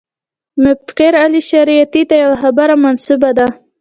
مفکر 0.63 1.13
علي 1.23 1.41
شریعیتي 1.51 2.01
ته 2.09 2.15
یوه 2.23 2.37
خبره 2.43 2.75
منسوبه 2.83 3.31
ده. 3.37 3.47